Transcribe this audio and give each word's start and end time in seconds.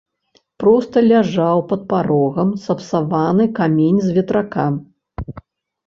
Проста 0.61 1.03
ляжаў 1.11 1.61
пад 1.73 1.81
парогам 1.93 2.49
сапсаваны 2.65 3.45
камень 3.63 4.05
з 4.11 4.21
ветрака. 4.21 4.67